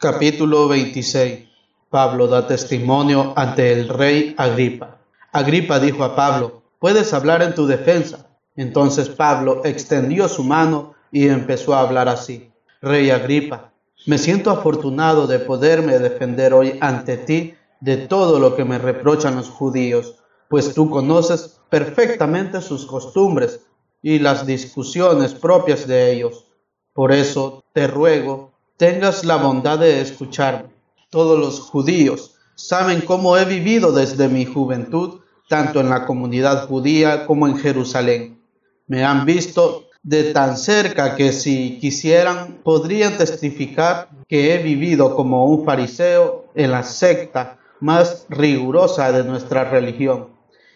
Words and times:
Capítulo 0.00 0.68
26 0.68 1.48
Pablo 1.90 2.28
da 2.28 2.46
testimonio 2.46 3.32
ante 3.34 3.72
el 3.72 3.88
rey 3.88 4.32
Agripa. 4.38 5.00
Agripa 5.32 5.80
dijo 5.80 6.04
a 6.04 6.14
Pablo, 6.14 6.62
puedes 6.78 7.12
hablar 7.12 7.42
en 7.42 7.52
tu 7.52 7.66
defensa. 7.66 8.30
Entonces 8.54 9.08
Pablo 9.08 9.62
extendió 9.64 10.28
su 10.28 10.44
mano 10.44 10.94
y 11.10 11.26
empezó 11.26 11.74
a 11.74 11.80
hablar 11.80 12.08
así. 12.08 12.48
Rey 12.80 13.10
Agripa, 13.10 13.72
me 14.06 14.18
siento 14.18 14.52
afortunado 14.52 15.26
de 15.26 15.40
poderme 15.40 15.98
defender 15.98 16.54
hoy 16.54 16.78
ante 16.80 17.16
ti 17.16 17.54
de 17.80 17.96
todo 17.96 18.38
lo 18.38 18.54
que 18.54 18.64
me 18.64 18.78
reprochan 18.78 19.34
los 19.34 19.50
judíos, 19.50 20.14
pues 20.48 20.74
tú 20.74 20.90
conoces 20.90 21.58
perfectamente 21.70 22.60
sus 22.60 22.86
costumbres 22.86 23.66
y 24.00 24.20
las 24.20 24.46
discusiones 24.46 25.34
propias 25.34 25.88
de 25.88 26.12
ellos. 26.12 26.44
Por 26.92 27.10
eso 27.10 27.64
te 27.72 27.88
ruego 27.88 28.52
tengas 28.78 29.24
la 29.24 29.36
bondad 29.36 29.80
de 29.80 30.00
escucharme. 30.00 30.70
Todos 31.10 31.38
los 31.38 31.60
judíos 31.60 32.36
saben 32.54 33.00
cómo 33.00 33.36
he 33.36 33.44
vivido 33.44 33.90
desde 33.90 34.28
mi 34.28 34.44
juventud, 34.46 35.20
tanto 35.48 35.80
en 35.80 35.90
la 35.90 36.06
comunidad 36.06 36.68
judía 36.68 37.26
como 37.26 37.48
en 37.48 37.58
Jerusalén. 37.58 38.40
Me 38.86 39.04
han 39.04 39.26
visto 39.26 39.86
de 40.04 40.32
tan 40.32 40.56
cerca 40.56 41.16
que 41.16 41.32
si 41.32 41.78
quisieran 41.80 42.60
podrían 42.62 43.16
testificar 43.16 44.08
que 44.28 44.54
he 44.54 44.62
vivido 44.62 45.16
como 45.16 45.46
un 45.46 45.64
fariseo 45.64 46.44
en 46.54 46.70
la 46.70 46.84
secta 46.84 47.58
más 47.80 48.26
rigurosa 48.28 49.10
de 49.10 49.24
nuestra 49.24 49.64
religión. 49.64 50.28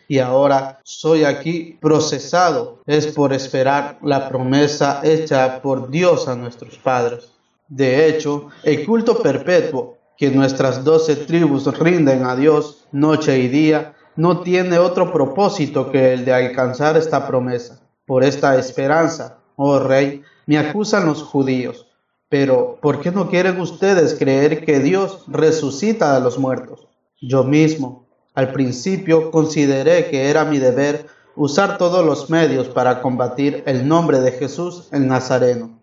Y 0.08 0.18
ahora 0.18 0.80
soy 0.82 1.22
aquí 1.22 1.78
procesado, 1.80 2.80
es 2.84 3.06
por 3.06 3.32
esperar 3.32 3.98
la 4.02 4.28
promesa 4.28 5.00
hecha 5.04 5.62
por 5.62 5.88
Dios 5.88 6.26
a 6.26 6.34
nuestros 6.34 6.76
padres. 6.78 7.32
De 7.74 8.06
hecho, 8.06 8.48
el 8.64 8.84
culto 8.84 9.22
perpetuo 9.22 9.96
que 10.18 10.30
nuestras 10.30 10.84
doce 10.84 11.16
tribus 11.16 11.64
rinden 11.78 12.26
a 12.26 12.36
Dios 12.36 12.86
noche 12.92 13.38
y 13.38 13.48
día 13.48 13.94
no 14.14 14.42
tiene 14.42 14.78
otro 14.78 15.10
propósito 15.10 15.90
que 15.90 16.12
el 16.12 16.26
de 16.26 16.34
alcanzar 16.34 16.98
esta 16.98 17.26
promesa. 17.26 17.80
Por 18.04 18.24
esta 18.24 18.58
esperanza, 18.58 19.38
oh 19.56 19.78
rey, 19.78 20.20
me 20.44 20.58
acusan 20.58 21.06
los 21.06 21.22
judíos. 21.22 21.86
Pero, 22.28 22.78
¿por 22.82 23.00
qué 23.00 23.10
no 23.10 23.30
quieren 23.30 23.58
ustedes 23.58 24.16
creer 24.18 24.66
que 24.66 24.80
Dios 24.80 25.24
resucita 25.28 26.14
a 26.14 26.20
los 26.20 26.38
muertos? 26.38 26.88
Yo 27.22 27.42
mismo, 27.42 28.06
al 28.34 28.52
principio, 28.52 29.30
consideré 29.30 30.10
que 30.10 30.28
era 30.28 30.44
mi 30.44 30.58
deber 30.58 31.06
usar 31.36 31.78
todos 31.78 32.04
los 32.04 32.28
medios 32.28 32.68
para 32.68 33.00
combatir 33.00 33.62
el 33.64 33.88
nombre 33.88 34.20
de 34.20 34.32
Jesús 34.32 34.88
el 34.92 35.08
Nazareno 35.08 35.81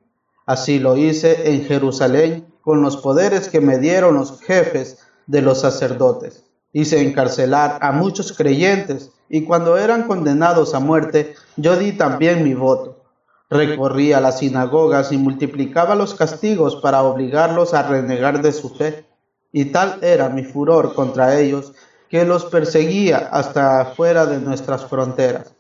Así 0.50 0.80
lo 0.80 0.98
hice 0.98 1.54
en 1.54 1.64
Jerusalén 1.66 2.52
con 2.62 2.82
los 2.82 2.98
poderes 2.98 3.50
que 3.50 3.62
me 3.62 3.78
dieron 3.78 4.16
los 4.16 4.42
jefes 4.42 4.98
de 5.28 5.44
los 5.44 5.62
sacerdotes. 5.62 6.44
Hice 6.74 7.08
encarcelar 7.08 7.78
a 7.84 7.92
muchos 7.92 8.36
creyentes 8.36 9.12
y 9.30 9.44
cuando 9.44 9.78
eran 9.78 10.08
condenados 10.08 10.74
a 10.74 10.80
muerte, 10.80 11.36
yo 11.56 11.76
di 11.76 11.92
también 11.92 12.44
mi 12.44 12.56
voto. 12.56 12.98
Recorría 13.52 14.20
las 14.20 14.40
sinagogas 14.40 15.12
y 15.12 15.20
multiplicaba 15.20 15.94
los 15.94 16.16
castigos 16.16 16.78
para 16.78 17.04
obligarlos 17.04 17.76
a 17.76 17.84
renegar 17.84 18.42
de 18.42 18.52
su 18.52 18.70
fe. 18.70 19.06
Y 19.52 19.66
tal 19.66 20.00
era 20.02 20.30
mi 20.30 20.44
furor 20.44 20.96
contra 20.96 21.40
ellos 21.40 21.74
que 22.10 22.26
los 22.26 22.46
perseguía 22.46 23.30
hasta 23.32 23.94
fuera 23.96 24.26
de 24.26 24.40
nuestras 24.40 24.84
fronteras. 24.88 25.54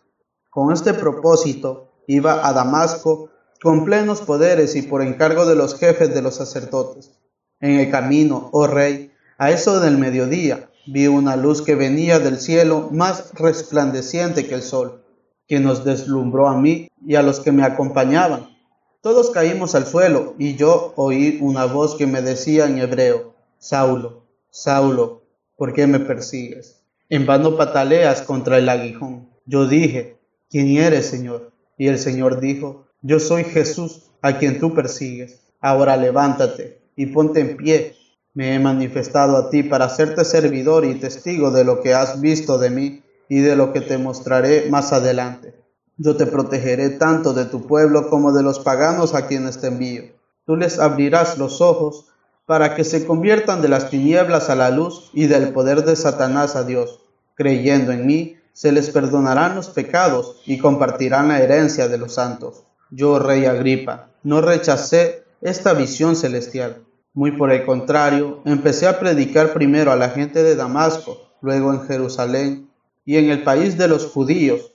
Con 0.50 0.73
este 0.73 0.95
propósito 0.95 1.92
iba 2.08 2.48
a 2.48 2.54
Damasco 2.54 3.30
con 3.62 3.86
plenos 3.86 4.22
poderes 4.22 4.76
y 4.76 4.82
por 4.82 5.02
encargo 5.02 5.46
de 5.46 5.56
los 5.56 5.78
jefes 5.78 6.14
de 6.14 6.22
los 6.22 6.36
sacerdotes. 6.36 7.12
En 7.60 7.80
el 7.80 7.92
camino, 7.92 8.50
oh 8.54 8.68
rey, 8.68 9.12
a 9.38 9.52
eso 9.52 9.80
del 9.80 9.98
mediodía, 9.98 10.70
vi 10.86 11.08
una 11.08 11.36
luz 11.36 11.62
que 11.62 11.76
venía 11.76 12.20
del 12.20 12.40
cielo 12.40 12.90
más 12.92 13.34
resplandeciente 13.34 14.48
que 14.48 14.56
el 14.56 14.61
sol, 14.61 15.04
que 15.48 15.60
nos 15.60 15.83
deslumbró 15.83 16.48
a 16.48 16.58
mí 16.58 16.89
y 17.06 17.16
a 17.16 17.22
los 17.22 17.39
que 17.39 17.52
me 17.52 17.64
acompañaban. 17.64 18.58
Todos 19.02 19.32
caímos 19.32 19.76
al 19.76 19.86
suelo 19.86 20.36
y 20.38 20.56
yo 20.56 20.94
oí 20.95 21.39
una 21.42 21.66
voz 21.66 21.95
que 21.95 22.08
me 22.08 22.22
decía 22.22 22.66
en 22.66 22.80
hebreo, 22.80 23.33
Saulo, 23.58 24.26
Saulo, 24.50 25.23
¿por 25.58 25.73
qué 25.73 25.88
me 25.88 26.00
persigues? 26.00 26.82
En 27.10 27.26
vano 27.26 27.58
pataleas 27.58 28.22
contra 28.22 28.58
el 28.58 28.70
aguijón. 28.70 29.30
Yo 29.45 29.67
dije, 29.67 30.17
¿quién 30.50 30.78
eres, 30.78 31.08
Señor? 31.08 31.52
Y 31.78 31.88
el 31.88 31.98
Señor 31.98 32.39
dijo, 32.39 32.89
yo 33.02 33.20
soy 33.20 33.45
Jesús 33.45 34.11
a 34.21 34.37
quien 34.37 34.60
tú 34.60 34.73
persigues. 34.73 35.39
Ahora 35.61 35.95
levántate 35.95 36.82
y 36.95 37.05
ponte 37.08 37.39
en 37.39 37.55
pie. 37.55 37.95
Me 38.33 38.54
he 38.54 38.60
manifestado 38.60 39.37
a 39.37 39.49
ti 39.49 39.64
para 39.64 39.86
hacerte 39.86 40.26
servidor 40.26 40.83
y 40.83 40.95
testigo 40.95 41.52
de 41.52 41.64
lo 41.64 41.82
que 41.82 41.93
has 41.93 42.20
visto 42.20 42.58
de 42.58 42.70
mí 42.70 43.02
y 43.30 43.39
de 43.39 43.55
lo 43.55 43.71
que 43.71 43.82
te 43.82 43.98
mostraré 43.98 44.70
más 44.70 44.92
adelante. 44.92 45.55
Yo 45.98 46.17
te 46.17 46.26
protegeré 46.26 46.89
tanto 46.89 47.33
de 47.33 47.45
tu 47.45 47.67
pueblo 47.67 48.09
como 48.09 48.33
de 48.33 48.43
los 48.43 48.59
paganos 48.59 49.15
a 49.15 49.27
quienes 49.27 49.59
te 49.59 49.67
envío. 49.67 50.04
Tú 50.45 50.58
les 50.58 50.80
abrirás 50.80 51.38
los 51.38 51.61
ojos 51.61 52.08
para 52.45 52.76
que 52.76 52.83
se 52.83 53.05
conviertan 53.05 53.61
de 53.61 53.70
las 53.70 53.89
tinieblas 53.89 54.49
a 54.49 54.55
la 54.55 54.71
luz 54.71 55.09
y 55.14 55.27
del 55.27 55.54
poder 55.54 55.86
de 55.86 55.95
Satanás 55.95 56.55
a 56.55 56.64
Dios. 56.64 56.99
Creyendo 57.36 57.92
en 57.92 58.05
mí, 58.05 58.38
se 58.52 58.71
les 58.71 58.89
perdonarán 58.89 59.55
los 59.55 59.70
pecados 59.70 60.42
y 60.45 60.58
compartirán 60.58 61.30
la 61.30 61.42
herencia 61.42 61.88
de 61.88 61.98
los 61.98 62.15
santos. 62.15 62.64
Yo, 62.92 63.20
rey 63.20 63.45
Agripa, 63.45 64.10
no 64.23 64.42
rechacé 64.42 65.23
esta 65.42 65.73
visión 65.73 66.16
celestial. 66.16 66.77
Muy 67.14 67.32
por 67.32 67.52
el 67.52 67.64
contrario, 67.64 68.42
empecé 68.45 68.88
a 68.88 69.00
predicar 69.00 69.54
primero 69.54 69.92
a 69.92 69.95
la 69.95 70.10
gente 70.10 70.42
de 70.42 70.55
Damasco, 70.55 71.30
luego 71.42 71.72
en 71.72 71.83
Jerusalén 71.83 72.67
y 73.05 73.17
en 73.17 73.30
el 73.30 73.44
país 73.44 73.77
de 73.77 73.88
los 73.88 74.08
judíos, 74.08 74.72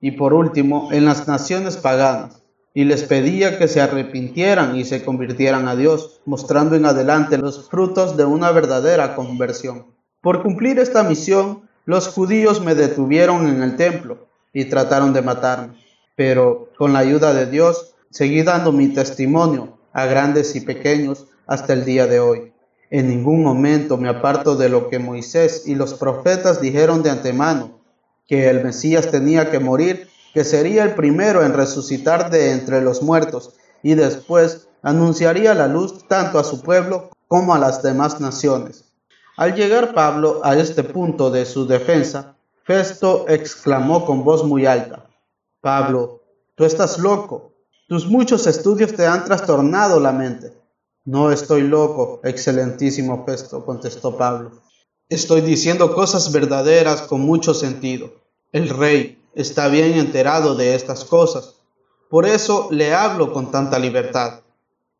y 0.00 0.12
por 0.12 0.32
último 0.32 0.88
en 0.92 1.04
las 1.04 1.28
naciones 1.28 1.76
paganas, 1.76 2.42
y 2.72 2.84
les 2.84 3.02
pedía 3.02 3.58
que 3.58 3.68
se 3.68 3.82
arrepintieran 3.82 4.74
y 4.74 4.86
se 4.86 5.04
convirtieran 5.04 5.68
a 5.68 5.76
Dios, 5.76 6.22
mostrando 6.24 6.74
en 6.74 6.86
adelante 6.86 7.36
los 7.36 7.68
frutos 7.68 8.16
de 8.16 8.24
una 8.24 8.50
verdadera 8.50 9.14
conversión. 9.14 9.84
Por 10.22 10.42
cumplir 10.42 10.78
esta 10.78 11.02
misión, 11.02 11.68
los 11.84 12.08
judíos 12.08 12.64
me 12.64 12.74
detuvieron 12.74 13.46
en 13.46 13.62
el 13.62 13.76
templo 13.76 14.26
y 14.54 14.64
trataron 14.64 15.12
de 15.12 15.20
matarme 15.20 15.87
pero 16.18 16.70
con 16.76 16.92
la 16.92 16.98
ayuda 16.98 17.32
de 17.32 17.46
Dios 17.46 17.94
seguí 18.10 18.42
dando 18.42 18.72
mi 18.72 18.88
testimonio 18.88 19.78
a 19.92 20.06
grandes 20.06 20.56
y 20.56 20.60
pequeños 20.62 21.26
hasta 21.46 21.74
el 21.74 21.84
día 21.84 22.08
de 22.08 22.18
hoy. 22.18 22.52
En 22.90 23.08
ningún 23.08 23.44
momento 23.44 23.96
me 23.96 24.08
aparto 24.08 24.56
de 24.56 24.68
lo 24.68 24.88
que 24.88 24.98
Moisés 24.98 25.62
y 25.66 25.76
los 25.76 25.94
profetas 25.94 26.60
dijeron 26.60 27.04
de 27.04 27.10
antemano, 27.10 27.78
que 28.26 28.50
el 28.50 28.64
Mesías 28.64 29.12
tenía 29.12 29.52
que 29.52 29.60
morir, 29.60 30.08
que 30.34 30.42
sería 30.42 30.82
el 30.82 30.96
primero 30.96 31.44
en 31.44 31.54
resucitar 31.54 32.30
de 32.30 32.50
entre 32.50 32.80
los 32.80 33.00
muertos 33.00 33.54
y 33.84 33.94
después 33.94 34.66
anunciaría 34.82 35.54
la 35.54 35.68
luz 35.68 36.08
tanto 36.08 36.40
a 36.40 36.44
su 36.44 36.62
pueblo 36.62 37.10
como 37.28 37.54
a 37.54 37.60
las 37.60 37.80
demás 37.80 38.20
naciones. 38.20 38.86
Al 39.36 39.54
llegar 39.54 39.94
Pablo 39.94 40.40
a 40.42 40.56
este 40.56 40.82
punto 40.82 41.30
de 41.30 41.46
su 41.46 41.68
defensa, 41.68 42.34
Festo 42.64 43.26
exclamó 43.28 44.04
con 44.04 44.24
voz 44.24 44.44
muy 44.44 44.66
alta, 44.66 45.07
Pablo, 45.60 46.22
tú 46.54 46.64
estás 46.64 46.98
loco. 46.98 47.52
Tus 47.88 48.06
muchos 48.06 48.46
estudios 48.46 48.94
te 48.94 49.06
han 49.06 49.24
trastornado 49.24 49.98
la 49.98 50.12
mente. 50.12 50.52
No 51.04 51.32
estoy 51.32 51.62
loco, 51.62 52.20
excelentísimo 52.22 53.24
Festo, 53.24 53.64
contestó 53.64 54.16
Pablo. 54.16 54.52
Estoy 55.08 55.40
diciendo 55.40 55.94
cosas 55.94 56.30
verdaderas 56.30 57.02
con 57.02 57.22
mucho 57.22 57.54
sentido. 57.54 58.12
El 58.52 58.68
rey 58.68 59.18
está 59.34 59.68
bien 59.68 59.94
enterado 59.94 60.54
de 60.54 60.74
estas 60.74 61.04
cosas. 61.04 61.54
Por 62.10 62.26
eso 62.26 62.68
le 62.70 62.94
hablo 62.94 63.32
con 63.32 63.50
tanta 63.50 63.78
libertad. 63.78 64.42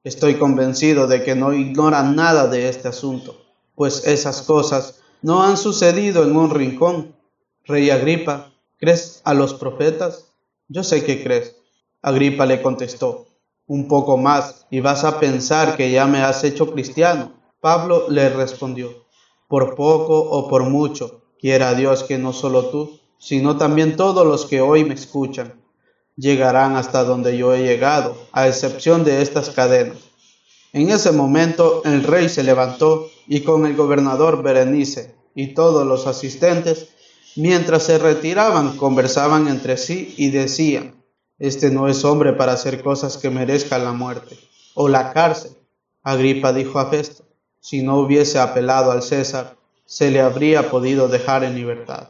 Estoy 0.03 0.37
convencido 0.37 1.07
de 1.07 1.23
que 1.23 1.35
no 1.35 1.53
ignora 1.53 2.03
nada 2.03 2.47
de 2.47 2.69
este 2.69 2.88
asunto, 2.88 3.37
pues 3.75 4.06
esas 4.06 4.43
cosas 4.43 5.00
no 5.23 5.43
han 5.43 5.56
sucedido 5.56 6.25
en 6.25 6.37
un 6.37 6.50
rincón. 6.50 7.15
Rey 7.65 7.91
Agripa, 7.91 8.53
¿crees 8.79 9.21
a 9.25 9.35
los 9.35 9.55
profetas? 9.55 10.28
Yo 10.69 10.85
sé 10.85 11.03
que 11.03 11.23
crees. 11.23 11.56
Agripa 12.03 12.44
le 12.44 12.61
contestó, 12.61 13.26
un 13.67 13.88
poco 13.88 14.19
más 14.19 14.67
y 14.70 14.81
vas 14.81 15.03
a 15.03 15.19
pensar 15.19 15.76
que 15.76 15.91
ya 15.91 16.06
me 16.06 16.19
has 16.19 16.44
hecho 16.44 16.70
cristiano. 16.70 17.32
Pablo 17.61 18.11
le 18.11 18.29
respondió, 18.29 19.06
por 19.49 19.75
poco 19.75 20.19
o 20.19 20.47
por 20.49 20.65
mucho, 20.65 21.23
quiera 21.41 21.75
Dios 21.75 22.05
que 22.05 22.19
no 22.19 22.35
solo 22.35 22.67
tú, 22.67 23.00
sino 23.19 23.56
también 23.56 23.97
todos 23.97 24.26
los 24.26 24.44
que 24.44 24.61
hoy 24.61 24.85
me 24.85 24.94
escuchan, 24.94 25.61
llegarán 26.17 26.76
hasta 26.76 27.03
donde 27.03 27.38
yo 27.38 27.55
he 27.55 27.62
llegado, 27.62 28.17
a 28.32 28.47
excepción 28.47 29.05
de 29.05 29.23
estas 29.23 29.49
cadenas. 29.50 29.97
En 30.75 30.91
ese 30.91 31.12
momento 31.12 31.81
el 31.87 32.05
rey 32.05 32.29
se 32.29 32.43
levantó 32.43 33.09
y 33.26 33.41
con 33.41 33.65
el 33.65 33.75
gobernador 33.75 34.43
Berenice 34.43 35.15
y 35.35 35.55
todos 35.55 35.87
los 35.87 36.06
asistentes 36.06 36.91
Mientras 37.37 37.85
se 37.85 37.99
retiraban, 37.99 38.77
conversaban 38.77 39.49
entre 39.49 39.77
sí 39.77 40.15
y 40.17 40.31
decían, 40.31 41.03
este 41.39 41.71
no 41.71 41.89
es 41.89 42.05
hombre 42.05 42.33
para 42.33 42.53
hacer 42.53 42.83
cosas 42.83 43.17
que 43.17 43.31
merezcan 43.31 43.85
la 43.85 43.93
muerte 43.93 44.37
o 44.75 44.89
la 44.89 45.13
cárcel. 45.13 45.53
Agripa 46.03 46.53
dijo 46.53 46.79
a 46.79 46.91
Festo, 46.91 47.25
si 47.61 47.83
no 47.83 47.99
hubiese 47.99 48.39
apelado 48.39 48.91
al 48.91 49.03
César, 49.03 49.57
se 49.85 50.11
le 50.11 50.21
habría 50.21 50.71
podido 50.71 51.09
dejar 51.09 51.45
en 51.45 51.55
libertad. 51.55 52.09